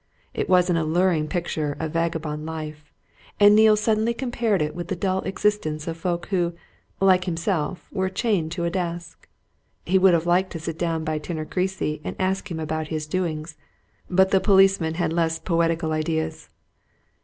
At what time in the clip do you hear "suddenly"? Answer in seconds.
3.75-4.15